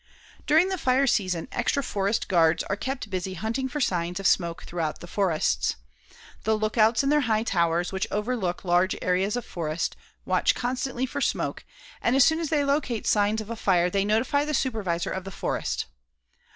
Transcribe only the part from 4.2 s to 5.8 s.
smoke throughout the forests.